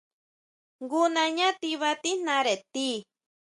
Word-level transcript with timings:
Jngu 0.81 1.01
nañá 1.15 1.47
tiba 1.61 1.89
tíjnare 2.03 2.55
ti. 2.73 2.89